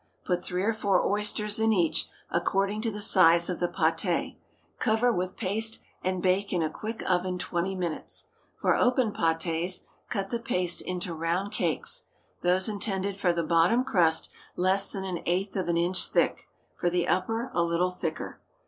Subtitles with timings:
[0.25, 4.35] Put three or four oysters in each, according to the size of the pâté;
[4.79, 8.25] cover with paste and bake in a quick oven twenty minutes.
[8.57, 12.05] For open pâtés, cut the paste into round cakes:
[12.41, 16.89] those intended for the bottom crust less than an eighth of an inch thick; for
[16.89, 18.41] the upper, a little thicker.